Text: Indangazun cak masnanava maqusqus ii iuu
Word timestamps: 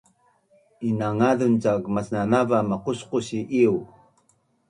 Indangazun 0.87 1.53
cak 1.63 1.83
masnanava 1.95 2.57
maqusqus 2.69 3.27
ii 3.39 3.49
iuu 3.63 3.81